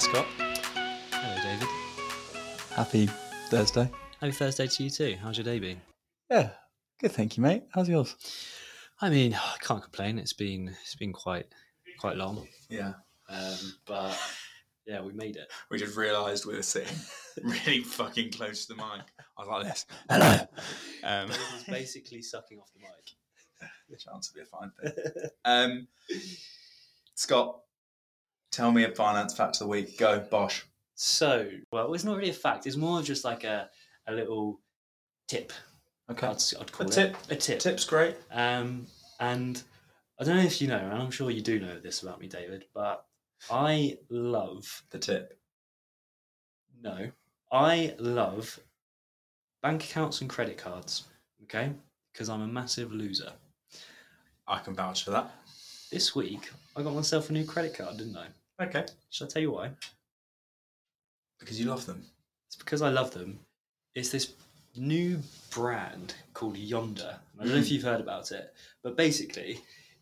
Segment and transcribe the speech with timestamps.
[0.00, 0.26] Scott.
[1.12, 1.68] Hello, David.
[2.74, 3.06] Happy
[3.48, 3.90] Thursday.
[4.20, 5.16] Happy Thursday to you too.
[5.22, 5.80] How's your day been?
[6.30, 6.50] Yeah,
[7.00, 7.12] good.
[7.12, 7.64] Thank you, mate.
[7.74, 8.16] How's yours?
[9.00, 10.18] I mean, I can't complain.
[10.18, 11.46] It's been it's been quite
[11.98, 12.94] quite long, Yeah.
[13.28, 14.18] um, but
[14.86, 15.48] yeah, we made it.
[15.70, 16.96] We just realised we were sitting
[17.42, 19.04] really fucking close to the mic.
[19.38, 19.86] I was like this.
[20.08, 20.38] Hello.
[21.04, 23.70] Um, This is basically sucking off the mic.
[23.90, 25.30] the chance would be a fine thing.
[25.44, 25.88] Um,
[27.14, 27.60] Scott,
[28.50, 29.98] tell me a finance fact of the week.
[29.98, 30.66] Go, Bosh.
[30.94, 32.66] So, well, it's not really a fact.
[32.66, 33.68] It's more just like a
[34.06, 34.60] a little
[35.28, 35.52] tip.
[36.10, 36.26] Okay.
[36.26, 37.16] I'd, I'd call A it tip.
[37.30, 37.58] a tip.
[37.60, 38.16] Tip's great.
[38.32, 38.86] Um,
[39.20, 39.62] and
[40.18, 42.26] I don't know if you know, and I'm sure you do know this about me,
[42.26, 43.04] David, but
[43.50, 45.38] I love The tip.
[46.82, 47.10] No,
[47.52, 48.58] I love
[49.62, 51.04] bank accounts and credit cards.
[51.44, 51.72] Okay,
[52.12, 53.32] because I'm a massive loser.
[54.48, 55.30] I can vouch for that.
[55.92, 58.26] This week I got myself a new credit card, didn't I?
[58.60, 58.84] Okay.
[59.10, 59.70] Should I tell you why?
[61.38, 62.04] Because you love them.
[62.46, 63.38] It's because I love them.
[63.94, 64.34] It's this
[64.76, 67.18] new brand called Yonder.
[67.38, 67.70] I don't know if Mm.
[67.70, 69.60] you've heard about it, but basically,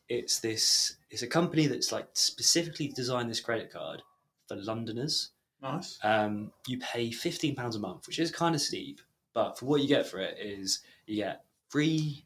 [0.08, 0.96] it's this.
[1.10, 4.02] It's a company that's like specifically designed this credit card
[4.48, 5.30] for Londoners.
[5.60, 5.98] Nice.
[6.04, 9.00] um, you pay fifteen pounds a month, which is kind of steep.
[9.34, 12.24] But for what you get for it is you get free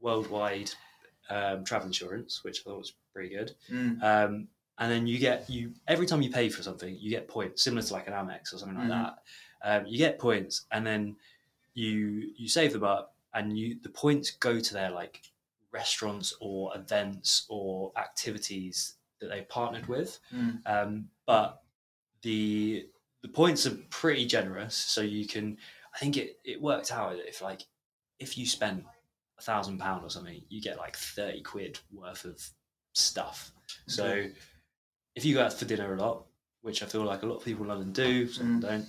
[0.00, 0.70] worldwide
[1.28, 3.54] um, travel insurance, which I thought was pretty good.
[3.70, 4.02] Mm.
[4.02, 4.48] Um,
[4.80, 7.82] and then you get you every time you pay for something, you get points, similar
[7.82, 9.04] to like an Amex or something like Mhm.
[9.04, 9.22] that.
[9.62, 11.16] Um, you get points, and then
[11.74, 15.22] you you save them up, and you the points go to their like
[15.70, 20.18] restaurants or events or activities that they partnered with.
[20.32, 20.66] Mm.
[20.66, 21.62] Um, but
[22.22, 22.88] the
[23.22, 25.58] the points are pretty generous, so you can.
[25.94, 27.66] I think it it worked out if like
[28.18, 28.84] if you spend
[29.38, 32.42] a thousand pound or something, you get like thirty quid worth of
[32.94, 33.52] stuff.
[33.86, 34.26] So.
[35.14, 36.24] If you go out for dinner a lot,
[36.62, 38.62] which I feel like a lot of people in London do, some Mm.
[38.62, 38.88] don't,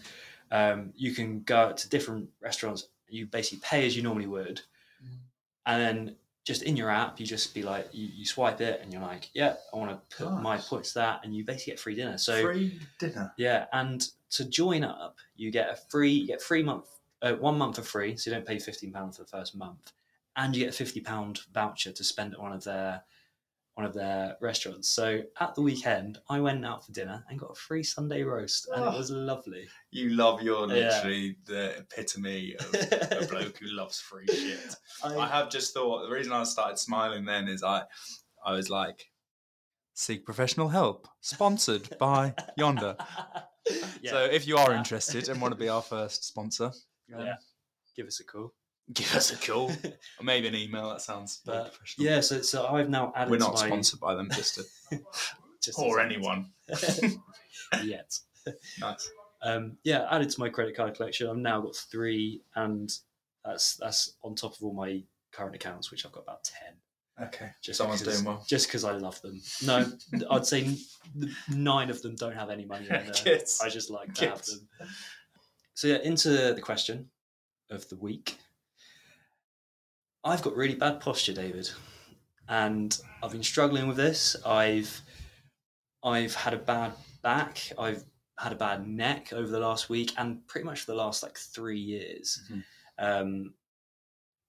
[0.51, 2.87] um, you can go out to different restaurants.
[3.09, 4.61] You basically pay as you normally would,
[5.03, 5.17] Mm.
[5.65, 8.91] and then just in your app, you just be like, you, you swipe it, and
[8.91, 11.95] you're like, yeah, I want to put my points that, and you basically get free
[11.95, 12.17] dinner.
[12.17, 13.31] So Free dinner.
[13.37, 16.85] yeah, and to join up, you get a free, you get free month,
[17.21, 19.91] uh, one month for free, so you don't pay fifteen pounds for the first month,
[20.35, 23.03] and you get a fifty pound voucher to spend at one of their
[23.75, 24.89] one of their restaurants.
[24.89, 28.67] So at the weekend, I went out for dinner and got a free Sunday roast,
[28.73, 28.91] and Oh.
[28.93, 29.67] it was lovely.
[29.91, 30.73] You love your Yeah.
[30.89, 34.75] literally the epitome of a bloke who loves free shit.
[35.03, 37.83] I have just thought the reason I started smiling then is I
[38.45, 39.05] I was like
[39.93, 42.95] seek professional help sponsored by Yonder.
[44.01, 46.65] yeah, So if you are interested and want to be our first sponsor,
[47.15, 47.35] um, Yeah.
[47.95, 48.53] give us a call.
[48.93, 49.69] Give us a call
[50.19, 50.89] or maybe an email.
[50.89, 52.07] That sounds But professional.
[52.07, 53.31] yeah, so so I've now added.
[53.31, 54.99] we're not my, sponsored by them, just to,
[55.63, 56.51] just or anyone.
[57.83, 58.17] yet.
[58.79, 59.09] Nice.
[59.43, 61.29] um, yeah, added to my credit card collection.
[61.29, 62.91] I've now got three, and
[63.45, 66.73] that's that's on top of all my current accounts, which I've got about ten.
[67.27, 68.45] Okay, Just someone's because, doing well.
[68.47, 69.39] Just because I love them.
[69.63, 69.85] No,
[70.31, 70.75] I'd say
[71.49, 73.11] nine of them don't have any money in there.
[73.13, 73.61] Kids.
[73.63, 74.67] I just like to have them.
[75.75, 77.09] So yeah, into the question
[77.69, 78.37] of the week.
[80.23, 81.69] I've got really bad posture, David,
[82.47, 84.35] and I've been struggling with this.
[84.45, 85.01] I've
[86.03, 87.71] I've had a bad back.
[87.77, 88.03] I've
[88.37, 91.37] had a bad neck over the last week, and pretty much for the last like
[91.37, 92.39] three years.
[92.51, 92.63] Mhm.
[92.99, 93.53] Um,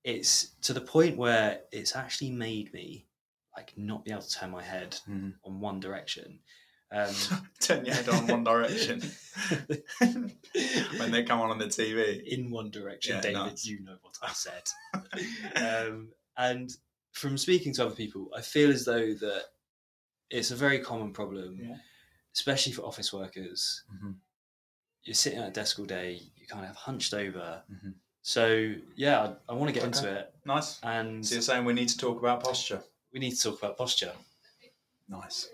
[0.05, 3.07] it's to the point where it's actually made me
[3.57, 5.35] like not be able to turn my head Mhm.
[5.45, 6.41] on one direction.
[6.93, 7.15] Um,
[7.61, 9.01] Turn your head on one direction
[9.99, 12.23] when they come on on the TV.
[12.25, 13.35] in one direction, Yeah, David.
[13.39, 13.65] nice.
[13.65, 14.69] You know what I said.
[15.89, 16.71] um, and
[17.13, 19.43] from speaking to other people, I feel as though that
[20.31, 21.77] it's a very common problem, Yeah.
[22.35, 23.85] especially for office workers.
[23.95, 24.17] Mhm.
[25.05, 27.63] You're sitting at a desk all day, you kind of have hunched over.
[27.73, 27.95] Mhm.
[28.23, 30.79] So yeah, I, I want to get into it, Nice.
[30.83, 32.83] and So you're saying we need to talk about posture.
[33.13, 34.13] we need to talk about posture.
[35.09, 35.49] Nice.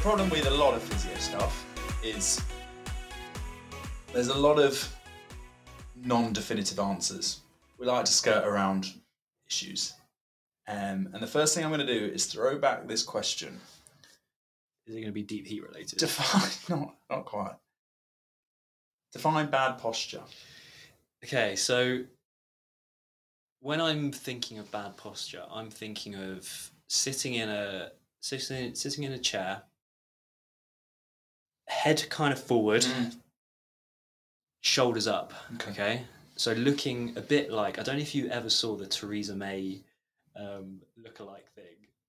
[0.00, 1.66] Problem with a lot of physio stuff
[2.02, 2.40] is
[4.14, 4.96] there's a lot of
[5.94, 7.40] non-definitive answers.
[7.78, 8.94] We like to skirt around
[9.46, 9.92] issues.
[10.66, 13.60] Um, and the first thing I'm going to do is throw back this question.
[14.86, 15.98] Is it going to be deep heat related?
[15.98, 16.50] Define,
[16.80, 17.56] not, not quite.
[19.12, 20.22] Define bad posture.
[21.22, 22.04] Okay, so
[23.60, 27.90] when I'm thinking of bad posture, I'm thinking of sitting in a
[28.22, 29.62] sitting sitting in a chair
[31.70, 33.16] head kind of forward, Mm.
[34.60, 35.32] shoulders up.
[35.54, 35.70] Okay.
[35.70, 36.02] Okay.
[36.36, 39.82] So looking a bit like I don't know if you ever saw the Theresa May
[40.36, 41.64] um, lookalike thing.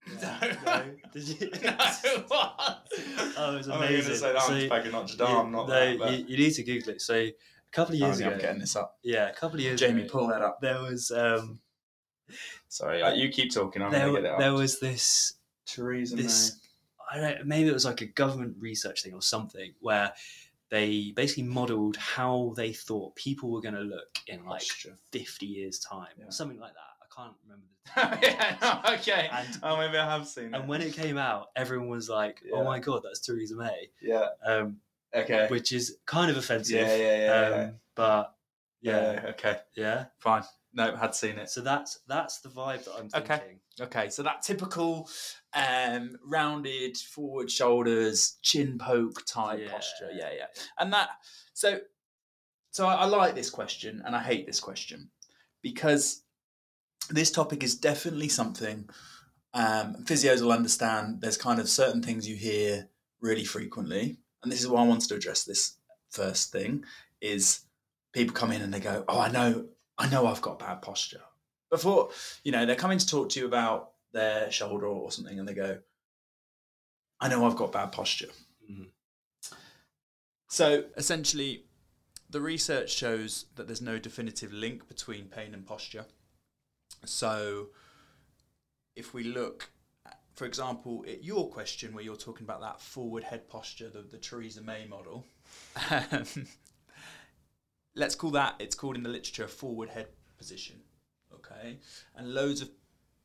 [0.21, 0.37] No.
[0.65, 0.83] no.
[1.13, 1.51] Did you?
[1.63, 2.87] No, what?
[3.37, 5.51] Oh, it was I'm going to say that So one's back in Notre Dame.
[5.51, 6.11] not no, that.
[6.19, 7.01] You, you need to Google it.
[7.01, 7.33] So a
[7.71, 8.97] couple of years ago, I'm getting this up.
[9.03, 10.59] yeah, a couple of years Jamie, ago, pull that up.
[10.61, 11.59] there was um,
[12.67, 13.81] Sorry, you keep talking.
[13.81, 14.39] I'm there, going to get it up.
[14.39, 15.33] there was this
[15.65, 16.59] Theresa this
[17.11, 20.13] I don't maybe it was like a government research thing or something where
[20.69, 24.95] they basically modeled how they thought people were going to look in like Posture.
[25.11, 26.27] 50 years time Yeah.
[26.27, 27.65] or something like that i can't remember
[28.21, 28.29] May.
[28.29, 28.55] yeah,
[28.85, 29.29] no, okay.
[29.33, 30.53] And- oh, maybe I have seen it.
[30.53, 32.55] and when it came out everyone was like Yeah.
[32.59, 34.27] oh my god that's theresa may yeah.
[34.45, 34.77] um,
[35.13, 35.47] Okay.
[35.49, 37.69] which is kind of offensive yeah, yeah, yeah, um, yeah.
[37.95, 38.35] but
[38.81, 39.29] yeah yeah.
[39.31, 39.57] Okay.
[39.75, 40.43] yeah Fine.
[40.73, 41.49] No, had seen it.
[41.49, 43.43] so that's that's the vibe that i'm thinking Okay.
[43.81, 45.09] Okay, so that typical
[45.53, 49.71] um, rounded forward shoulders, chin poke type Yeah.
[49.71, 50.09] posture.
[50.13, 50.45] Yeah, yeah.
[50.79, 51.09] And that
[51.53, 51.79] so
[52.71, 55.09] so I, I like this question and I hate this question
[55.61, 56.23] because
[57.09, 58.89] this topic is definitely something
[59.53, 61.19] um, physios will understand.
[61.21, 62.87] There's kind of certain things you hear
[63.19, 65.75] really frequently, and this is why I wanted to address this
[66.09, 66.85] first thing
[67.19, 67.61] is
[68.13, 69.67] people come in and they go, "Oh, I know,
[69.97, 71.21] I know, I've got bad posture."
[71.69, 72.09] Before
[72.43, 75.53] you know, they're coming to talk to you about their shoulder or something, and they
[75.53, 75.81] go,
[77.19, 78.31] "I know, I've got bad posture."
[78.69, 78.91] Mhm.
[80.47, 81.65] So essentially,
[82.29, 86.05] the research shows that there's no definitive link between pain and posture.
[87.05, 87.69] So,
[88.95, 89.71] if we look,
[90.35, 94.17] for example, at your question where you're talking about that forward head posture, the, the
[94.17, 95.25] Theresa May model,
[97.95, 100.81] let's call that, it's called in the literature a forward head position.
[101.33, 101.79] Okay.
[102.15, 102.69] And loads of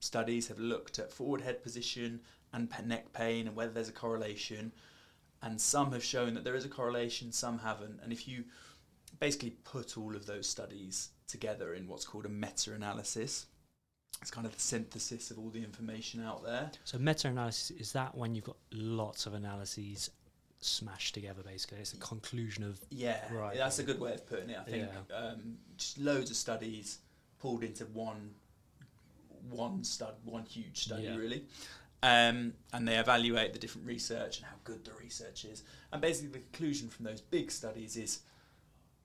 [0.01, 2.21] studies have looked at forward head position
[2.53, 4.73] and neck pain and whether there's a correlation.
[5.43, 8.01] And some have shown that there is a correlation, some haven't.
[8.03, 8.45] And if you
[9.21, 13.47] basically put all of those studies together in what's called a meta analysis,
[14.23, 16.71] it's kind of the synthesis of all the information out there.
[16.85, 20.11] So meta-analysis is that when you've got lots of analyses
[20.61, 21.79] smashed together, basically.
[21.79, 23.57] It's a conclusion of Yeah, Right.
[23.57, 24.59] that's a good way of putting it.
[24.59, 25.17] I think Yeah.
[25.17, 27.01] um, just loads of studies
[27.39, 28.35] pulled into one
[29.51, 31.17] one stud, one huge study, Yeah.
[31.17, 31.47] really.
[32.03, 35.63] Um, and they evaluate the different research and how good the research is.
[35.93, 38.21] And basically, the conclusion from those big studies is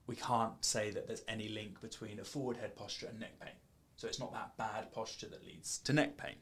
[0.07, 3.53] we can't say that there's any link between a forward head posture and neck pain.
[3.95, 6.35] So it's not that bad posture that leads to neck pain.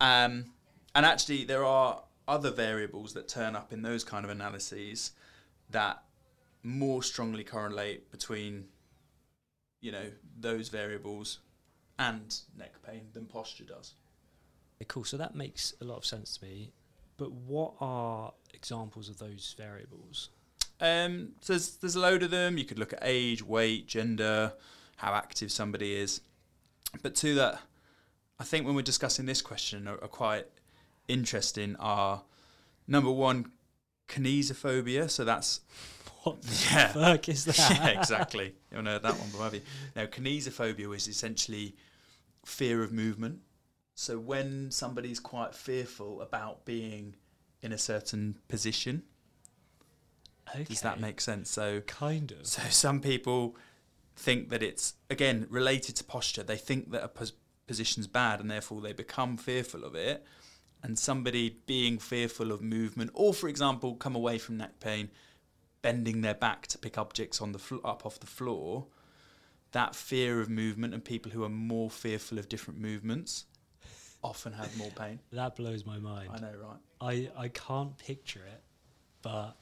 [0.00, 0.52] Um,
[0.94, 5.12] and actually, there are other variables that turn up in those kind of analyses
[5.70, 6.02] that
[6.62, 8.68] more strongly correlate between,
[9.80, 10.06] you know,
[10.38, 11.38] those variables
[11.98, 13.94] and neck pain than posture does.
[14.80, 15.04] Okay, cool.
[15.04, 16.72] So that makes a lot of sense to me.
[17.16, 20.30] But what are examples of those variables?
[20.80, 22.58] Um, so there's, there's a load of them.
[22.58, 24.52] You could look at age, weight, gender,
[24.96, 26.20] how active somebody is.
[27.02, 27.60] But two that
[28.40, 30.46] I think when we're discussing this question are, are quite
[31.06, 32.22] interesting are
[32.88, 33.52] number one,
[34.08, 35.08] kinesiophobia.
[35.10, 35.60] So that's
[36.24, 36.88] What the Yeah.
[36.92, 37.58] fuck is that?
[37.58, 38.54] yeah, exactly.
[38.72, 39.60] You heard that one, but have you?
[39.94, 41.76] Now, kinesiophobia is essentially
[42.44, 43.40] fear of movement.
[43.94, 47.16] So when somebody's quite fearful about being
[47.62, 49.04] in a certain position,
[50.50, 50.64] Okay.
[50.64, 51.50] does that make sense?
[51.50, 52.46] So kind of?
[52.46, 53.56] so some people
[54.16, 56.42] think that it's again related to posture.
[56.42, 57.32] They think that a pos-
[57.66, 60.24] position's bad, and therefore they become fearful of it.
[60.82, 65.10] And somebody being fearful of movement, or for example, come away from neck pain,
[65.80, 68.86] bending their back to pick objects on the fl- up off the floor.
[69.74, 73.46] That fear of movement, and people who are more fearful of different movements,
[74.22, 75.18] often have more pain.
[75.32, 76.30] That blows my mind.
[76.32, 77.28] I know, right?
[77.36, 78.62] I, I can't picture it,
[79.20, 79.56] but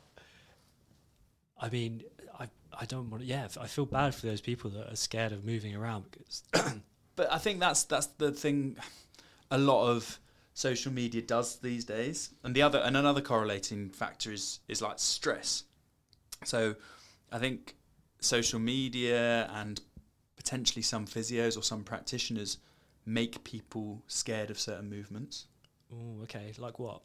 [1.58, 2.02] I mean,
[2.38, 3.26] I I don't want to.
[3.26, 6.42] Yeah, I feel bad for those people that are scared of moving around because
[7.16, 8.76] but I think that's that's the thing.
[9.50, 10.18] A lot of
[10.52, 14.98] social media does these days, and the other and another correlating factor is is like
[14.98, 15.64] stress.
[16.44, 16.74] So,
[17.30, 17.76] I think
[18.20, 19.80] social media and
[20.42, 22.58] potentially some physios or some practitioners
[23.06, 25.46] make people scared of certain movements.
[25.92, 27.00] oh, okay, like what?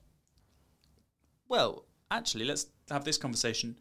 [1.47, 3.77] Well, actually, let's have this conversation.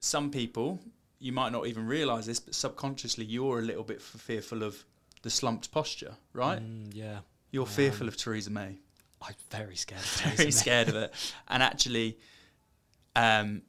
[0.00, 0.80] Some people,
[1.18, 4.84] you might not even realize this, but subconsciously, you're a little bit f- fearful of
[5.22, 6.60] the slumped posture, right?
[6.60, 7.18] Mm, yeah,
[7.50, 8.08] You're I fearful am.
[8.08, 8.78] of Theresa May.
[9.20, 10.00] I'm very scared.
[10.00, 11.12] Of Very scared of it.
[11.48, 12.18] And actually,
[13.16, 13.62] um,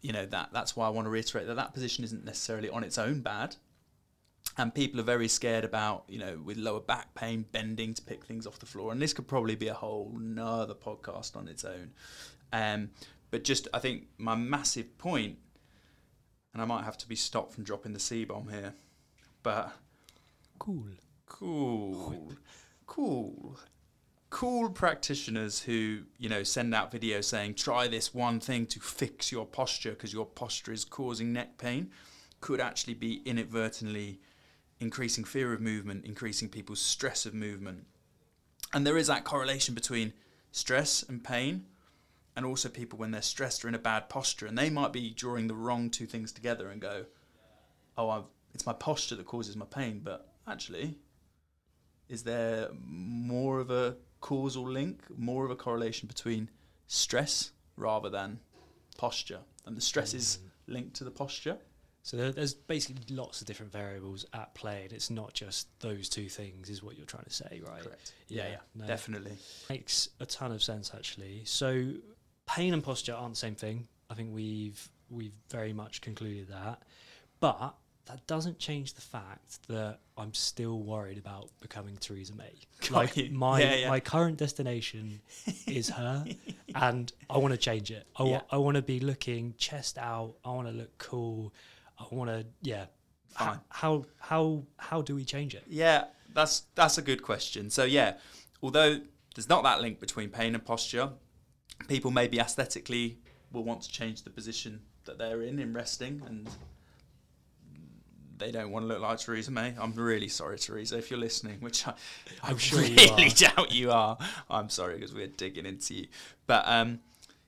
[0.00, 2.84] you know that that's why I want to reiterate that that position isn't necessarily on
[2.84, 3.56] its own bad.
[4.58, 8.24] And people are very scared about, you know, with lower back pain, bending to pick
[8.24, 8.90] things off the floor.
[8.90, 11.92] And this could probably be a whole nother podcast on its own.
[12.52, 12.90] Um,
[13.30, 15.38] but just I think my massive point,
[16.52, 18.74] and I might have to be stopped from dropping the C bomb here,
[19.44, 19.72] but
[20.58, 20.86] Cool.
[21.26, 22.32] cool,
[22.86, 23.56] cool,
[24.30, 29.30] cool practitioners who you know send out videos saying try this one thing to fix
[29.30, 31.90] your posture because your posture is causing neck pain,
[32.40, 34.20] could actually be inadvertently
[34.80, 37.86] increasing fear of movement, increasing people's stress of movement,
[38.72, 40.12] and there is that correlation between
[40.52, 41.66] stress and pain.
[42.36, 45.10] And also, people when they're stressed are in a bad posture, and they might be
[45.10, 47.06] drawing the wrong two things together and go,
[47.96, 50.98] "Oh, I've, it's my posture that causes my pain." But actually,
[52.08, 56.48] is there more of a causal link, more of a correlation between
[56.86, 58.38] stress rather than
[58.96, 59.40] posture?
[59.66, 60.72] And the stress is mm-hmm.
[60.74, 61.58] linked to the posture.
[62.08, 66.08] So there, there's basically lots of different variables at play, and it's not just those
[66.08, 67.82] two things, is what you're trying to say, right?
[67.82, 68.12] Correct.
[68.28, 68.86] Yeah, Yeah, yeah, no.
[68.86, 69.32] definitely.
[69.68, 71.42] Makes a ton of sense actually.
[71.44, 71.92] So
[72.46, 73.88] pain and posture aren't the same thing.
[74.08, 76.80] I think we've we've very much concluded that.
[77.40, 77.74] But
[78.06, 82.54] that doesn't change the fact that I'm still worried about becoming Theresa May.
[82.90, 83.88] Like my Yeah, yeah.
[83.90, 85.20] my current destination
[85.66, 86.24] is her,
[86.74, 88.06] and I want to change it.
[88.16, 88.40] I, wa- Yeah.
[88.50, 90.36] I want to be looking chest out.
[90.42, 91.52] I want to look cool.
[91.98, 92.86] I want to yeah.
[93.28, 93.60] Fine.
[93.68, 95.64] How how how do we change it?
[95.68, 97.70] Yeah, that's that's a good question.
[97.70, 98.14] So yeah,
[98.62, 99.00] although
[99.34, 101.10] there's not that link between pain and posture,
[101.86, 103.18] people maybe aesthetically
[103.52, 106.48] will want to change the position that they're in in resting and
[108.38, 109.74] they don't want to look like Theresa May.
[109.78, 111.94] I'm really sorry, Theresa, if you're listening, which I,
[112.42, 113.28] I I'm sure really are.
[113.36, 114.16] doubt you are.
[114.48, 116.06] I'm sorry because we're digging into you.
[116.46, 117.00] But um,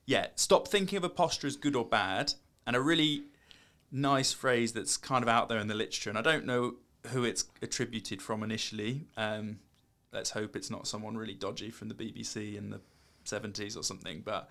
[0.07, 2.35] yeah, stop thinking of a posture as good or bad.
[2.67, 3.25] And a really
[3.91, 6.77] nice phrase that's kind of out there in the literature, and I don't know
[7.09, 9.07] who it's attributed from initially.
[9.17, 9.59] Um,
[10.13, 12.81] let's hope it's not someone really dodgy from the BBC in the
[13.25, 14.23] 70s or something.
[14.25, 14.51] But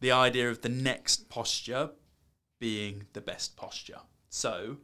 [0.00, 1.90] the idea of the next posture
[2.58, 4.00] being the best posture.
[4.28, 4.78] So,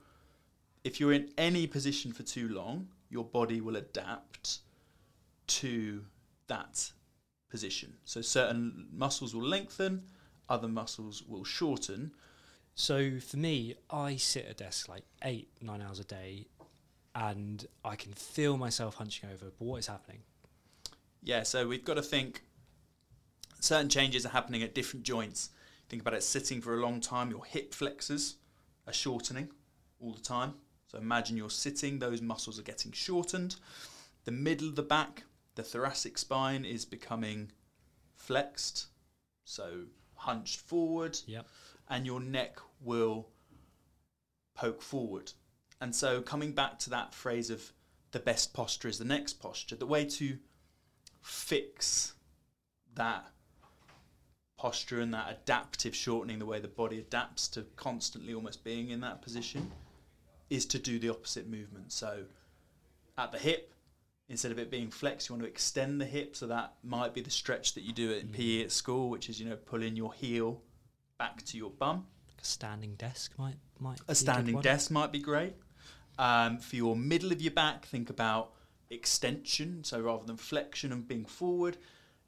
[0.85, 4.61] if you're in any position for too long, your body will adapt
[5.47, 6.05] to
[6.47, 6.93] that
[7.51, 7.95] position.
[8.05, 10.03] So, certain muscles will lengthen,
[10.49, 12.13] other muscles will shorten.
[12.81, 16.47] So for me, I sit at a desk like eight, nine hours a day,
[17.15, 19.53] and I can feel myself hunching over.
[19.59, 20.21] But what is happening?
[21.23, 22.43] Yeah, so we've got to think
[23.61, 25.51] certain changes are happening at different joints.
[25.91, 28.37] Think about it sitting for a long time, your hip flexors
[28.87, 29.51] are shortening
[30.01, 30.55] all the time.
[30.87, 33.57] So imagine you're sitting, those muscles are getting shortened.
[34.25, 37.53] The middle of the back, the thoracic spine is becoming
[38.15, 38.87] flexed,
[39.45, 39.83] so
[40.15, 41.47] hunched forward, Yep.
[41.91, 43.29] and your neck will
[44.55, 45.33] poke forward.
[45.81, 47.73] And so, coming back to that phrase of
[48.13, 50.39] the best posture is the next posture, the way to
[51.23, 52.15] fix
[52.95, 53.25] that
[54.59, 59.01] posture and that adaptive shortening, the way the body adapts to constantly almost being in
[59.01, 59.71] that position,
[60.51, 61.93] is to do the opposite movement.
[61.93, 62.25] So,
[63.17, 63.73] at the hip,
[64.29, 66.37] instead of it being flexed, you want to extend the hip.
[66.37, 68.33] So, that might be the stretch that you do in mm.
[68.33, 70.61] PE at school, which is, you know, pulling your heel
[71.19, 72.07] back to your bum.
[72.41, 74.65] A standing desk might might be A standing one.
[74.65, 75.55] desk might be great.
[76.19, 78.53] Um, for your middle of your back, think about
[78.91, 79.85] extension.
[79.85, 81.77] So rather than flexion and being forward,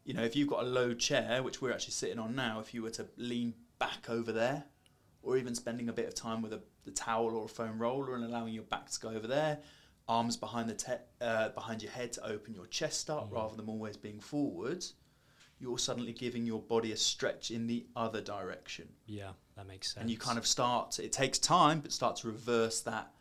[0.04, 2.72] you know, if you've got a low chair, which we're actually sitting on now, if
[2.74, 4.64] you were to lean back over there,
[5.22, 8.16] or even spending a bit of time with a the towel or a foam roller
[8.16, 9.58] and allowing your back to go over there,
[10.08, 13.34] arms behind the te- uh, behind your head to open your chest up Mm.
[13.34, 14.84] rather than always being forward,
[15.60, 20.00] you're suddenly giving your body a stretch in the other direction Yeah, that makes sense.
[20.02, 23.12] and you kind of start it takes time but start to reverse that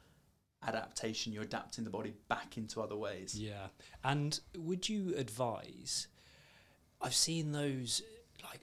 [0.68, 3.68] adaptation you're adapting the body back into other ways Yeah.
[4.04, 6.08] And would you advise?
[7.02, 8.02] I've seen those
[8.44, 8.62] like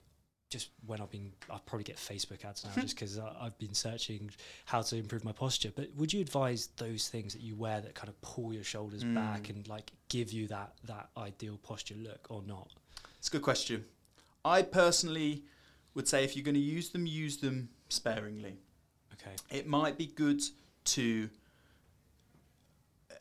[0.49, 4.31] just when I've been, I probably get Facebook ads now just because I've been searching
[4.65, 5.71] how to improve my posture.
[5.75, 9.03] But would you advise those things that you wear that kind of pull your shoulders
[9.03, 9.49] back Mm.
[9.57, 12.69] and like give you that that ideal posture look or not?
[13.17, 13.83] it's a good question
[14.45, 15.43] i personally
[15.99, 18.55] would say if you're going to use them use them sparingly
[19.15, 19.35] Okay.
[19.51, 20.41] it might be good
[20.85, 21.29] to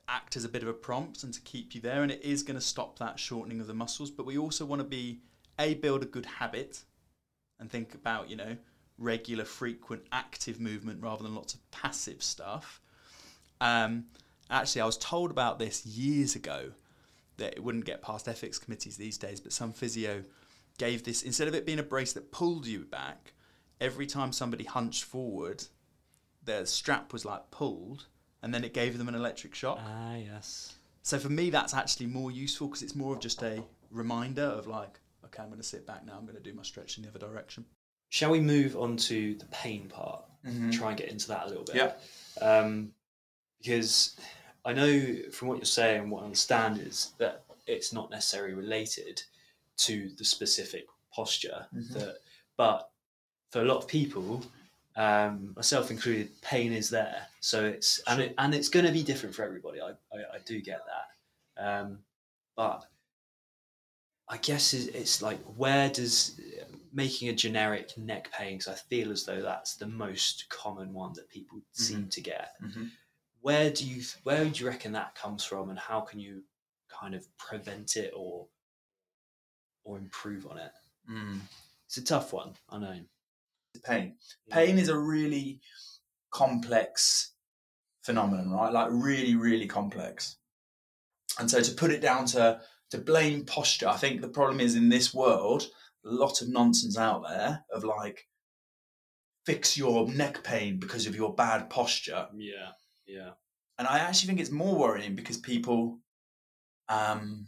[0.06, 2.44] act as a bit of a prompt and to keep you there and it is
[2.44, 5.18] going to stop that shortening of the muscles but we also want to be
[5.58, 6.84] a build a good habit
[7.58, 8.56] and think about you know
[8.96, 12.80] regular frequent active movement rather than lots of passive stuff
[13.60, 14.04] um,
[14.50, 16.70] actually i was told about this years ago
[17.38, 20.22] that it wouldn't get past ethics committees these days but some physio
[20.78, 23.32] gave this instead of it being a brace that pulled you back
[23.80, 25.64] every time somebody hunched forward
[26.44, 28.06] their strap was like pulled
[28.42, 29.78] and then it gave them an electric shock.
[29.82, 30.74] Ah, yes.
[31.02, 34.66] So for me, that's actually more useful because it's more of just a reminder of
[34.66, 36.14] like, okay, I'm going to sit back now.
[36.16, 37.64] I'm going to do my stretch in the other direction.
[38.10, 40.24] shall we move on to the pain part?
[40.46, 40.72] Mhm.
[40.72, 41.76] Try and get into that a little bit.
[41.76, 41.92] Yeah.
[42.40, 42.92] Um,
[43.58, 44.18] because
[44.64, 49.22] I know from what you're saying, what I understand is that it's not necessarily related
[49.78, 51.66] to the specific posture.
[51.74, 51.92] Mhm.
[51.94, 52.18] That,
[52.56, 52.90] but
[53.50, 54.44] for a lot of people,
[54.96, 57.26] um, myself included, pain is there.
[57.40, 59.80] So it's and it, and it's going to be different for everybody.
[59.80, 60.80] I, I, I do get
[61.56, 61.98] that, um,
[62.56, 62.84] but
[64.28, 66.38] I guess it's, it's like where does
[66.92, 68.58] making a generic neck pain?
[68.58, 72.50] Because I feel as though that's the most common one that people seem to get.
[72.62, 72.90] Mhm.
[73.40, 76.42] Where do you where do you reckon that comes from, and how can you
[76.88, 78.48] kind of prevent it or
[79.88, 80.70] or improve on it?
[81.10, 81.40] Mm.
[81.86, 83.00] It's a tough one, I know.
[83.84, 84.16] Pain.
[84.50, 85.60] Pain is a really
[86.30, 87.32] complex
[88.02, 88.72] phenomenon, right?
[88.72, 90.36] Like really, really complex.
[91.38, 94.74] And so to put it down to to blame posture, I think the problem is
[94.74, 95.68] in this world,
[96.04, 98.26] a lot of nonsense out there of like
[99.46, 102.28] fix your neck pain because of your bad posture.
[102.34, 102.70] Yeah,
[103.06, 103.30] yeah,
[103.78, 106.00] And I actually think it's more worrying because people
[106.88, 107.46] um,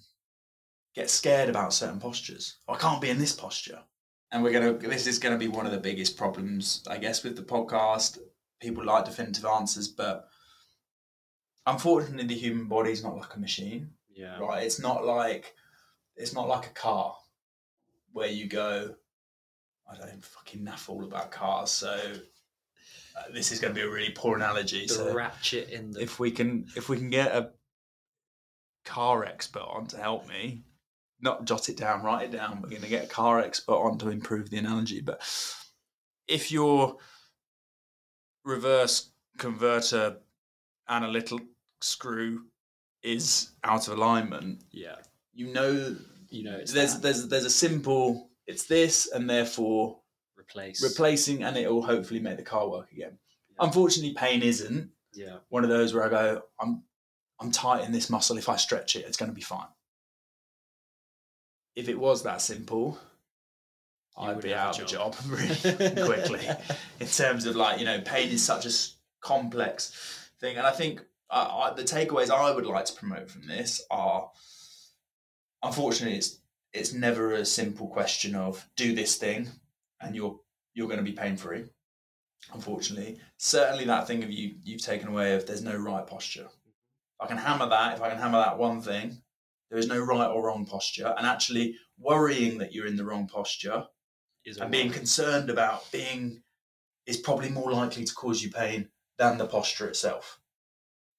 [0.94, 2.56] get scared about certain postures.
[2.68, 3.80] I can't be in this posture.
[4.32, 4.72] And we're gonna.
[4.74, 8.18] This is gonna be one of the biggest problems, I guess, with the podcast.
[8.60, 10.28] People like definitive answers, but
[11.66, 14.38] unfortunately, the human body is not like a machine, yeah.
[14.38, 14.64] right?
[14.64, 15.54] It's not like
[16.16, 17.16] it's not like a car
[18.12, 18.94] where you go.
[19.90, 21.90] I don't fucking naff all about cars, so
[23.16, 24.86] uh, this is going to be a really poor analogy.
[24.86, 27.50] The so ratchet in the if we can if we can get a
[28.84, 30.62] car expert on to help me
[31.22, 33.98] not jot it down write it down we're going to get a car expert on
[33.98, 35.20] to improve the analogy but
[36.28, 36.96] if your
[38.44, 40.16] reverse converter
[40.88, 41.40] analytic
[41.80, 42.42] screw
[43.02, 44.96] is out of alignment yeah,
[45.32, 45.96] you know
[46.28, 47.02] you know, it's there's that.
[47.02, 49.98] there's there's a simple it's this and therefore
[50.38, 53.18] replace replacing and it will hopefully make the car work again
[53.50, 53.64] Yeah.
[53.66, 56.82] unfortunately pain isn't Yeah, one of those where I go, I'm
[57.40, 58.36] I'm tight in this muscle.
[58.36, 59.66] If I stretch it, it's going to be fine.
[61.76, 62.98] If it was that simple,
[64.18, 65.14] You I'd be out of a job.
[65.14, 65.54] job really
[66.06, 66.48] quickly.
[67.00, 68.70] in terms of like you know, pain is such a
[69.20, 73.46] complex thing, and I think uh, I, the takeaways I would like to promote from
[73.46, 74.30] this are,
[75.62, 76.38] unfortunately, it's
[76.72, 79.48] it's never a simple question of do this thing,
[80.00, 80.38] and you're
[80.74, 81.64] you're going to be pain free.
[82.54, 86.48] Unfortunately, certainly that thing of you you've taken away of there's no right posture.
[87.20, 89.18] I can hammer that, if I can hammer that one thing,
[89.70, 93.28] there is no right or wrong posture, and actually worrying that you're in the wrong
[93.28, 93.86] posture
[94.44, 96.42] is and being concerned about being
[97.06, 100.40] is probably more likely to cause you pain than the posture itself.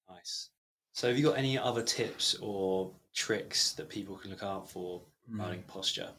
[0.09, 0.49] nice.
[0.93, 5.01] So, have you got any other tips or tricks that people can look out for
[5.27, 5.37] Hmm.
[5.37, 6.13] regarding posture?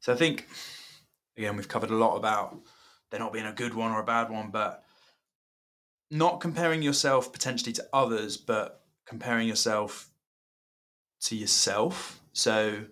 [0.00, 0.48] So I think
[1.36, 2.62] again we've covered a lot about
[3.10, 4.84] there not being a good one or a bad one, but
[6.10, 10.11] not comparing yourself potentially to others, but comparing yourself
[11.22, 12.20] to yourself.
[12.32, 12.84] So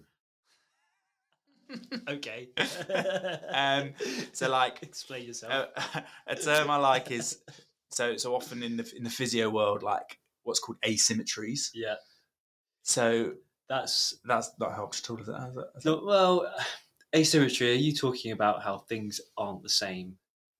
[2.08, 2.48] Okay.
[3.52, 3.92] Um,
[4.32, 5.68] so like explain yourself.
[5.94, 7.42] a, a term I like is
[7.92, 11.70] so so often in the in the physio world like what's called asymmetries.
[11.74, 11.94] yeah,
[12.82, 13.34] So
[13.68, 15.16] that's that's that helps at all.
[15.16, 16.52] Does that, has no, well
[17.14, 17.70] asymmetry.
[17.70, 20.16] Are you talking about how things aren't the same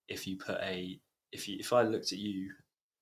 [0.09, 1.01] if you put a
[1.33, 2.51] if you if I looked at you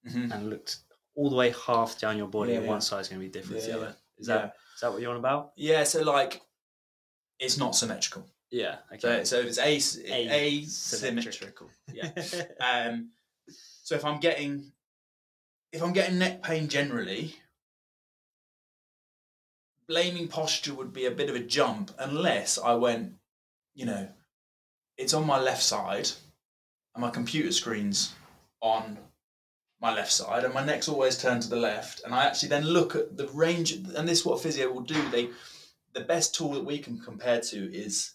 [0.06, 0.32] Mhm.
[0.32, 0.78] and looked
[1.16, 2.70] all the way half down your body, Yeah, and yeah.
[2.70, 3.76] one side's going to be different to the yeah.
[3.84, 3.96] other.
[4.18, 5.52] Is that is that what you're on about?
[5.56, 6.40] Yeah, so like
[7.38, 8.26] it's not symmetrical.
[8.50, 8.76] Yeah.
[8.92, 9.24] Okay.
[9.24, 10.64] so if it's as- Asymmetric.
[10.64, 11.70] asymmetrical.
[11.92, 12.10] Yeah.
[12.60, 13.10] Um,
[13.84, 14.72] so if I'm getting
[15.72, 17.34] if I'm getting neck pain generally,
[19.86, 23.14] blaming posture would be a bit of a jump unless I went,
[23.74, 24.08] you know,
[24.96, 26.10] it's on my left side
[26.94, 28.12] and my computer screen's
[28.60, 28.98] on
[29.80, 32.64] my left side and my neck's always turned to the left and I actually then
[32.64, 35.08] look at the range and this is what physio will do.
[35.10, 35.30] They
[35.92, 38.12] the best tool that we can compare to is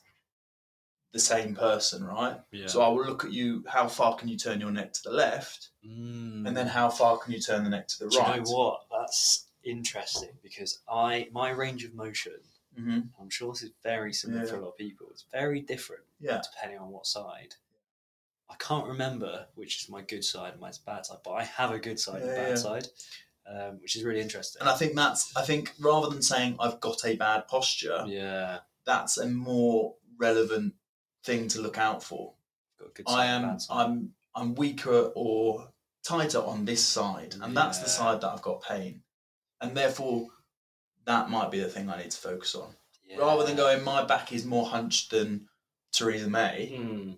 [1.14, 2.38] the same person, right?
[2.52, 2.68] yeah.
[2.68, 3.64] So I will look at you.
[3.68, 6.48] How far can you turn your neck to the left, Mm.
[6.48, 8.44] and then how far can you turn the neck to the Do you right?
[8.44, 8.82] know what?
[8.92, 12.34] That's interesting because I my range of motion.
[12.76, 15.08] hmm I'm sure this is very similar for a lot of people.
[15.12, 16.42] It's very different Yeah.
[16.52, 17.56] depending on what side.
[18.54, 21.72] I can't remember which is my good side and my bad side, but I have
[21.72, 22.56] a good side and a bad yeah.
[22.56, 22.88] side,
[23.50, 24.62] um, which is really interesting.
[24.62, 25.36] And I think that's.
[25.36, 30.76] I think rather than saying I've got a bad posture, yeah, that's a more relevant
[31.24, 32.34] thing to look out for.
[32.80, 33.58] got a good side I am.
[33.70, 34.10] I'm.
[34.36, 35.70] I'm weaker or
[36.04, 39.02] tighter on this side, and that's the side that I've got pain,
[39.62, 40.28] and therefore
[41.06, 42.76] that might be the thing I need to focus on.
[43.18, 45.48] Rather than going, my back is more hunched than
[45.92, 46.80] Theresa May.
[46.80, 47.18] Mm,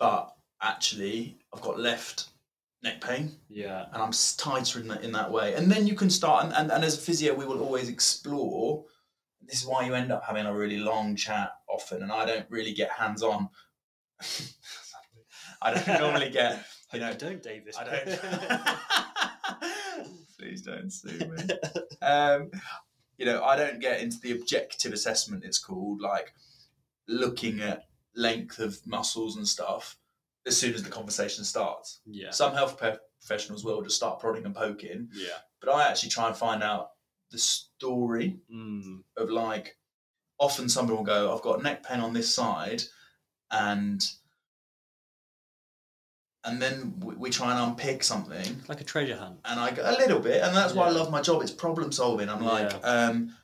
[0.00, 2.30] but actually I've got left
[2.82, 3.86] neck pain Yeah.
[3.92, 5.54] and I'm tighter in that in that way.
[5.54, 8.84] And then you can start and, and, and as a physio we will always explore.
[9.42, 12.46] This is why you end up having a really long chat often and I don't
[12.50, 13.48] really get hands on.
[15.62, 17.74] I don't normally get you know don't, David.
[17.78, 18.18] I don't.
[20.38, 21.36] Please don't sue me.
[22.00, 22.50] Um,
[23.18, 25.44] you know, I don't get into the objective assessment.
[25.44, 26.32] It's called like
[27.06, 29.96] looking at length of muscles and stuff
[30.46, 32.00] as soon as the conversation starts.
[32.06, 32.30] yeah.
[32.30, 32.78] Some health
[33.20, 35.38] professionals will just start prodding and poking, Yeah.
[35.60, 36.92] but I actually try and find out
[37.30, 39.02] the story Mm.
[39.16, 39.76] of like.
[40.38, 42.82] Often somebody will go, "I've got neck pain on this side,"
[43.50, 44.02] and
[46.44, 49.40] and then we, we try and unpick something Like a treasure hunt.
[49.44, 51.42] and I go a little bit, and that's why I love my job.
[51.42, 52.28] It's problem solving.
[52.30, 53.36] I'm like, um,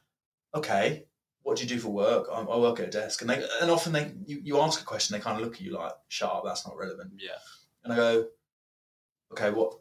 [0.54, 1.05] okay,
[1.46, 2.26] what do you do for work?
[2.32, 4.84] I, I work at a desk, and they and often they you, you ask a
[4.84, 7.12] question, they kind of look at you like, shut up, that's not relevant.
[7.18, 7.38] Yeah.
[7.84, 8.26] And I go,
[9.32, 9.74] okay, what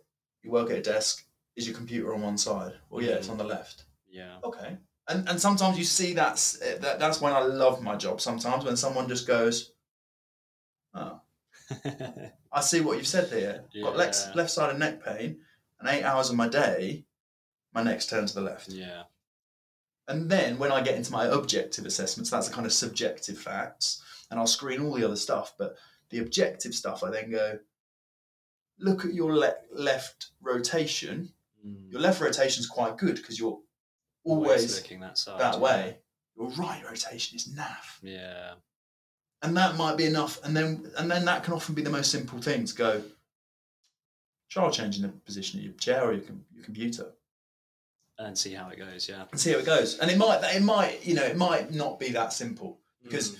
[0.43, 1.25] you work at a desk?
[1.55, 2.73] Is your computer on one side?
[2.89, 3.31] Well, yeah, it's Mhm.
[3.31, 3.85] on the left.
[4.07, 4.37] Yeah.
[4.43, 4.77] Okay.
[5.07, 8.21] And and sometimes you see that's that that's when I love my job.
[8.21, 9.71] Sometimes when someone just goes,
[10.93, 11.19] oh,
[12.51, 13.63] I see what you've said there.
[13.81, 15.39] Got left, left side of neck pain,
[15.79, 17.05] and eight hours of my day,
[17.73, 18.69] my neck's turned to the left.
[18.69, 19.03] yeah.
[20.07, 24.03] And then when I get into my objective assessments, that's the kind of subjective facts,
[24.29, 25.53] and I'll screen all the other stuff.
[25.57, 25.75] But
[26.09, 27.59] the objective stuff, I then go,
[28.79, 31.33] look at your le- left rotation.
[31.65, 31.91] Mm.
[31.91, 33.59] Your left rotation is quite good because you're
[34.23, 35.39] always looking that side.
[35.39, 35.59] that yeah.
[35.59, 35.97] way.
[36.37, 37.97] Your right rotation is naff.
[38.03, 38.55] Yeah.
[39.41, 42.11] and that might be enough and then and then that can often be the most
[42.11, 43.01] simple thing to go
[44.49, 47.07] try changing the position of your chair or your, your computer
[48.17, 49.09] And see how it goes.
[49.09, 49.25] Yeah.
[49.31, 51.99] and see how it goes and it might it might you know it might not
[51.99, 53.39] be that simple because Mm.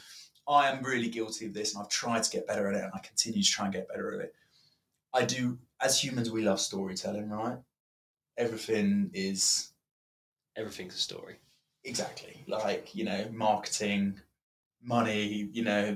[0.50, 2.92] i am really guilty of this and i've tried to get better at it and
[2.94, 4.34] i continue to try and get better at it
[5.14, 7.58] i do as humans we love storytelling right
[8.38, 9.72] everything is
[10.58, 11.36] everything's a story.
[11.86, 14.20] exactly like you know marketing
[14.84, 15.96] money you know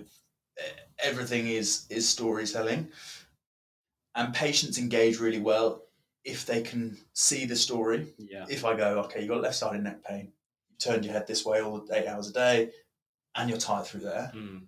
[1.03, 2.87] everything is is storytelling
[4.15, 5.83] and patients engage really well
[6.25, 8.45] if they can see the story Yeah.
[8.49, 10.32] if i go okay you've got left sided neck pain
[10.69, 12.71] you turned your head this way all eight hours a day
[13.36, 14.63] and you're tired through there Mm.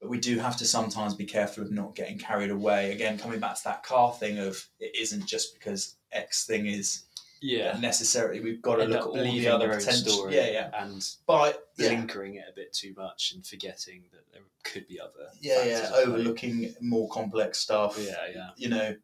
[0.00, 3.40] but we do have to sometimes be careful of not getting carried away again coming
[3.40, 7.04] back to that car thing of it isn't just because x thing is
[7.40, 7.78] Yeah.
[7.80, 11.02] necessarily we've got to End look at all the other potential story yeah yeah and
[11.26, 11.88] but yeah.
[11.88, 15.78] linkering it a bit too much and forgetting that there could be other yeah, yeah,
[15.80, 16.02] factors at play.
[16.12, 17.96] overlooking more complex stuff.
[17.98, 18.48] Yeah, yeah.
[18.56, 18.96] You know,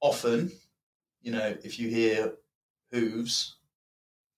[0.00, 0.52] often,
[1.20, 2.34] you know, if you hear
[2.92, 3.56] hooves,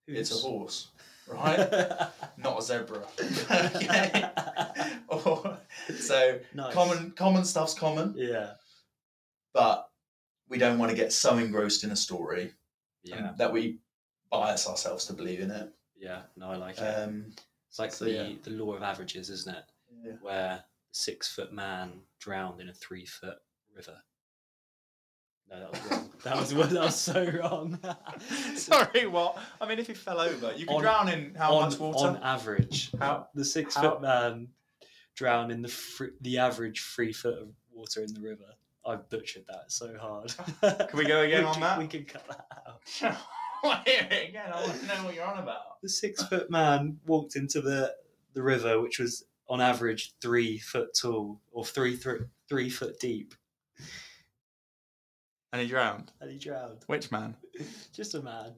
[0.06, 0.88] it's a horse,
[1.28, 1.58] right?
[2.36, 3.02] Not a zebra.
[3.50, 4.30] okay.
[5.08, 5.58] Or-
[5.98, 6.74] so nice.
[6.74, 8.52] common common stuff's common, Yeah.
[9.52, 9.88] but
[10.48, 12.52] we don't want to get so engrossed in a story
[13.02, 13.30] Yeah.
[13.30, 13.78] um, that we
[14.30, 15.72] bias ourselves to believe in it.
[15.96, 16.22] Yeah.
[16.36, 16.82] No, I like it.
[16.82, 17.32] Um,
[17.68, 18.28] it's like so, the, yeah.
[18.42, 19.64] the law of averages, isn't it?
[20.04, 20.12] yeah.
[20.20, 23.38] Where a six foot man drowned in a three foot
[23.76, 23.96] river.
[25.50, 26.10] No, that was wrong.
[26.24, 27.78] that was that was so wrong.
[28.54, 29.36] Sorry, what?
[29.60, 32.08] I mean, if he fell over, you could On- drown in how on, much water?
[32.08, 34.48] on average, How- the six how- foot man
[35.16, 38.44] drowned in the fr- the average three foot of water in the river.
[38.86, 40.32] I butchered that so hard.
[40.88, 41.78] Can we go again We on can- that?
[41.78, 43.16] We can cut that out.
[43.62, 44.50] I hear it again.
[44.54, 45.82] I want to know what you're on about.
[45.82, 47.94] The six foot man walked into the
[48.34, 52.14] the river, which was on average three foot tall or three thr
[52.48, 53.34] three foot deep,
[55.52, 56.12] And he drowned.
[56.20, 56.78] and he drowned.
[56.86, 57.36] Which man?
[57.92, 58.52] Just a man.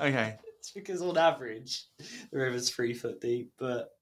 [0.00, 0.36] Okay.
[0.58, 1.84] It's because on average
[2.32, 3.96] the river's three foot deep, but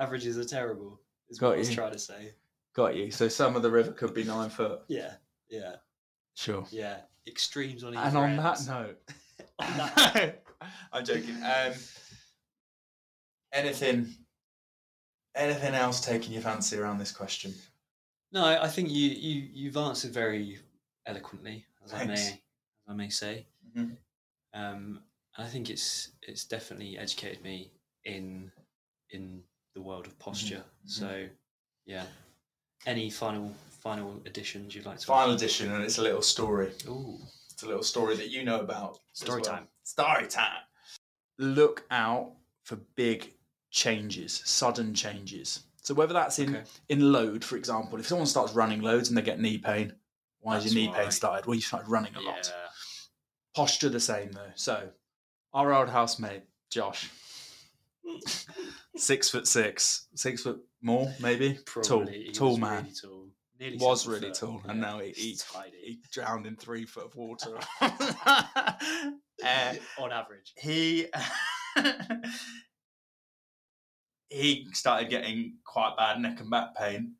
[0.00, 1.00] averages are terrible.
[1.30, 2.32] Is Got what I was trying to say.
[2.74, 3.12] Got you.
[3.12, 4.80] So some of the river could be nine foot.
[4.88, 5.12] Yeah,
[5.48, 5.76] yeah,
[6.34, 6.66] Sure.
[6.72, 7.02] yeah.
[7.28, 8.98] Extremes on either And on that note,
[9.60, 10.42] On that-
[10.92, 11.36] I'm joking.
[11.36, 11.72] Um,
[13.52, 14.12] anything,
[15.36, 17.54] anything else taking your fancy around this question?
[18.32, 20.58] No, I I think you you you've answered very
[21.06, 23.46] eloquently, as I may as I may say.
[23.76, 23.96] Mhm.
[24.54, 25.02] Um,
[25.36, 27.70] I think it's it's definitely educated me
[28.04, 28.50] in
[29.10, 29.42] in
[29.74, 30.64] the world of posture.
[30.84, 30.90] mhm.
[30.90, 31.28] So,
[31.86, 32.06] yeah.
[32.84, 35.06] Any final final additions you'd like to?
[35.06, 36.72] Final edition, and it's a little story.
[36.88, 37.18] Ooh,
[37.52, 38.98] It's a little story that you know about.
[39.12, 39.50] Story well.
[39.50, 39.68] time.
[39.84, 40.62] Story time.
[41.38, 42.32] Look out
[42.64, 43.32] for big
[43.70, 45.62] changes, sudden changes.
[45.82, 46.64] So whether that's in Okay.
[46.88, 49.94] in load, for example, if someone starts running loads and they get knee pain,
[50.42, 51.46] why is your knee pain started?
[51.46, 52.52] Well, you started running a lot.
[53.54, 54.50] Posture the same though.
[54.54, 54.90] So
[55.54, 57.10] our old housemate Josh,
[58.96, 61.58] six foot six, six foot more maybe.
[61.64, 62.84] Probably tall, tall man.
[62.84, 63.28] really tall.
[63.60, 64.34] nearly was really foot.
[64.34, 65.38] tall, and now he, he,
[65.84, 67.58] he drowned in three foot of water.
[69.44, 70.52] Uh, on average.
[70.56, 71.06] he
[74.28, 77.14] he started getting quite bad neck and back pain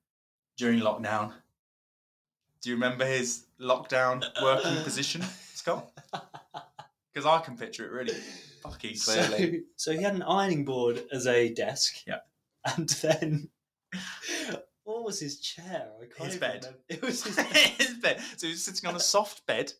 [0.56, 1.32] during lockdown.
[2.62, 5.22] Do you remember his lockdown working position,
[5.54, 5.90] Scott?
[7.14, 8.14] Because I can picture it really
[8.62, 9.64] fucking clearly.
[9.76, 11.96] So, so he had an ironing board as a desk.
[12.06, 12.20] Yeah.
[12.74, 13.50] And then
[14.84, 15.90] what was his chair?
[16.00, 16.60] I can't His bed.
[16.64, 16.78] remember.
[16.88, 17.38] It was his
[17.76, 18.18] His bed.
[18.38, 19.74] So he was sitting on a soft bed,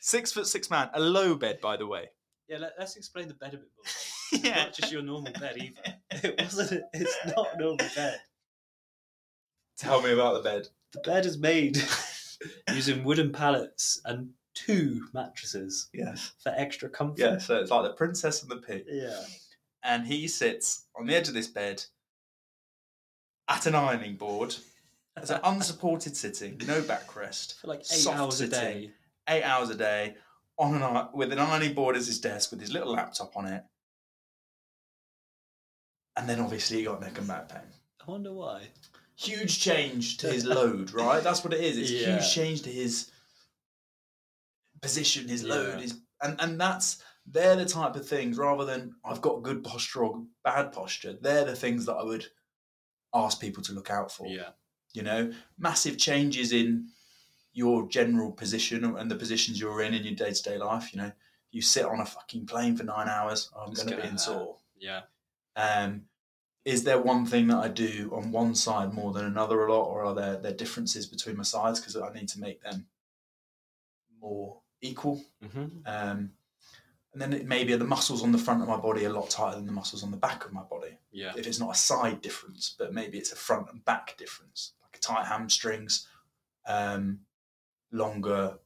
[0.00, 2.10] six foot six man, a low bed, by the way.
[2.48, 3.84] Yeah, let, us explain the bed a bit more.
[4.34, 4.64] It's Yeah.
[4.64, 5.96] not just your normal bed either.
[6.22, 6.82] It wasn't.
[6.92, 8.20] It's not a normal bed.
[9.78, 10.68] Tell me about the bed.
[10.92, 11.82] The bed is made
[12.72, 16.32] using wooden pallets and two mattresses Yes.
[16.42, 17.18] for extra comfort.
[17.20, 17.38] Yeah.
[17.38, 18.84] So it's like the princess and the pig.
[18.86, 19.22] Yeah.
[19.82, 21.84] and he sits on the edge of this bed
[23.48, 24.54] at an ironing board
[25.16, 28.90] as an unsupported sitting, no backrest, For like eight hours a day.
[29.28, 30.14] eight hours a day,
[30.58, 33.64] on an with an ironing board as his desk with his little laptop on it.
[36.16, 37.62] And then obviously he got neck and back pain.
[38.06, 38.62] I wonder why.
[39.16, 41.22] Huge change to his load, right?
[41.22, 41.76] That's what it is.
[41.78, 42.16] It's a Yeah.
[42.18, 43.10] huge change to his
[44.80, 45.80] position, his load, Yeah.
[45.82, 50.04] his and and that's they're the type of things rather than I've got good posture
[50.04, 51.12] or bad posture.
[51.20, 52.26] They're the things that I would
[53.14, 54.26] ask people to look out for.
[54.26, 54.50] Yeah.
[54.92, 56.88] You know, massive changes in
[57.52, 60.92] your general position and the positions you're in in your day to day life.
[60.92, 61.12] You know,
[61.50, 64.58] you sit on a fucking plane for nine hours, I'm going to be in sore.
[64.76, 65.02] Yeah.
[65.54, 66.08] Um,
[66.64, 69.84] is there one thing that I do on one side more than another a lot,
[69.86, 72.86] or are there there differences between my sides because I need to make them
[74.20, 75.24] more equal?
[75.44, 75.66] Mm-hmm.
[75.86, 76.32] Um,
[77.12, 79.56] and then it maybe the muscles on the front of my body a lot tighter
[79.56, 80.98] than the muscles on the back of my body.
[81.10, 81.32] Yeah.
[81.36, 85.00] If it's not a side difference, but maybe it's a front and back difference, like
[85.00, 86.06] tight hamstrings,
[86.66, 87.20] um,
[87.90, 88.58] longer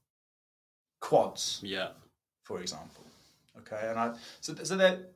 [1.01, 1.91] quads, Yeah.
[2.43, 3.05] for example.
[3.59, 5.07] Okay, and I so so there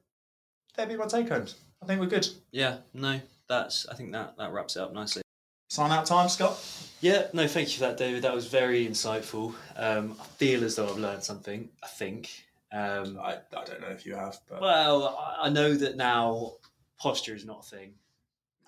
[0.77, 1.57] there be my take homes.
[1.83, 2.29] I think we're good.
[2.53, 2.79] Yeah.
[2.95, 3.87] No, that's.
[3.89, 5.23] I think that that wraps it up nicely.
[5.69, 6.59] Sign out time, Scott.
[7.01, 7.27] Yeah.
[7.33, 8.23] No, thank you for that, David.
[8.23, 9.55] That was very insightful.
[9.77, 11.69] Um, I feel as though I've learned something.
[11.83, 12.31] I think.
[12.73, 16.53] Um, I, I don't know if you have, but well, I- I know that now
[17.01, 17.95] posture is not a thing.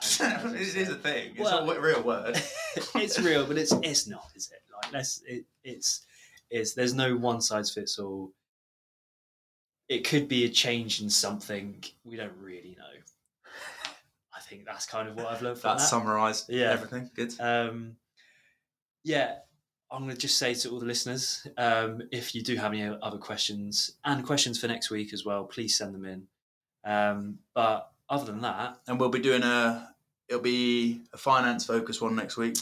[0.03, 1.31] as- as you it is a thing.
[1.33, 2.37] It's Well- a real word.
[2.97, 4.61] it's real, but it's it's not, is it?
[4.83, 6.01] Like let's it, it's
[6.51, 8.33] it's there's no one size fits all.
[9.89, 12.85] It could be a change in something we don't really know.
[14.35, 15.89] I think that's kind of what I've learned from That's that.
[15.91, 16.47] summarised.
[16.49, 16.71] Yeah.
[16.73, 17.33] everything good.
[17.41, 17.97] Um,
[19.05, 19.37] yeah,
[19.91, 22.85] I'm going to just say to all the listeners, um, if you do have any
[23.03, 26.27] other questions and questions for next week as well, please send them in.
[26.85, 29.89] Um, but other than that, And we'll be doing a.
[30.29, 32.57] It'll be a finance focused one next week.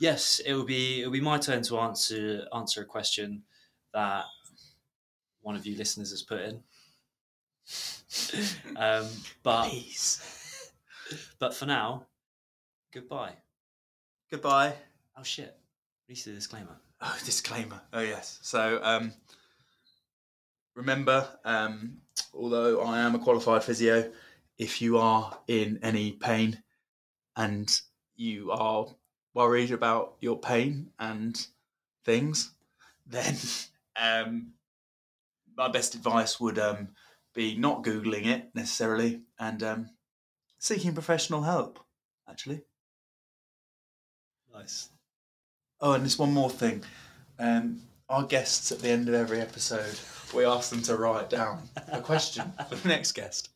[0.00, 3.44] yes, it will be it will be my turn to answer answer a question
[3.94, 4.24] that
[5.42, 6.62] one of you listeners has put in.
[8.76, 9.06] um,
[9.42, 10.72] but Peace.
[11.38, 12.06] but for now,
[12.92, 13.34] goodbye.
[14.30, 14.74] Goodbye.
[15.16, 15.54] Oh shit!
[16.08, 16.76] Release the disclaimer.
[17.00, 17.80] Oh, disclaimer.
[17.92, 18.38] Oh yes.
[18.42, 19.12] So um,
[20.74, 21.98] remember, um,
[22.32, 24.10] although I am a qualified physio,
[24.58, 26.62] if you are in any pain
[27.36, 27.80] and
[28.14, 28.86] you are
[29.34, 31.46] worried about your pain and
[32.04, 32.52] things,
[33.06, 33.36] then
[33.96, 34.52] um,
[35.62, 36.88] my best advice would um,
[37.36, 39.90] be not googling it necessarily and um,
[40.58, 41.78] seeking professional help.
[42.28, 42.62] Actually.
[44.52, 44.88] Nice.
[45.80, 46.82] Oh, and there's one more thing.
[47.38, 50.00] Um, our guests at the end of every episode,
[50.34, 53.48] we ask them to write down a question for the next guest.